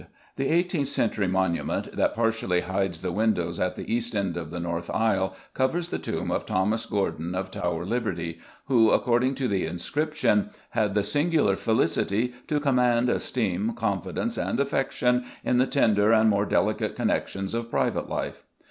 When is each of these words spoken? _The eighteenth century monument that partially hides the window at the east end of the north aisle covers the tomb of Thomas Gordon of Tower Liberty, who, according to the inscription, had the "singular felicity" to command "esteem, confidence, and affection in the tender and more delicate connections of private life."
_The 0.35 0.47
eighteenth 0.49 0.87
century 0.87 1.27
monument 1.27 1.95
that 1.95 2.15
partially 2.15 2.61
hides 2.61 3.01
the 3.01 3.11
window 3.11 3.53
at 3.61 3.75
the 3.75 3.93
east 3.93 4.15
end 4.15 4.35
of 4.35 4.49
the 4.49 4.59
north 4.59 4.89
aisle 4.89 5.35
covers 5.53 5.89
the 5.89 5.99
tomb 5.99 6.31
of 6.31 6.43
Thomas 6.47 6.87
Gordon 6.87 7.35
of 7.35 7.51
Tower 7.51 7.85
Liberty, 7.85 8.39
who, 8.65 8.89
according 8.89 9.35
to 9.35 9.47
the 9.47 9.67
inscription, 9.67 10.49
had 10.71 10.95
the 10.95 11.03
"singular 11.03 11.55
felicity" 11.55 12.33
to 12.47 12.59
command 12.59 13.09
"esteem, 13.09 13.73
confidence, 13.75 14.39
and 14.39 14.59
affection 14.59 15.23
in 15.45 15.57
the 15.57 15.67
tender 15.67 16.11
and 16.11 16.31
more 16.31 16.47
delicate 16.47 16.95
connections 16.95 17.53
of 17.53 17.69
private 17.69 18.09
life." 18.09 18.41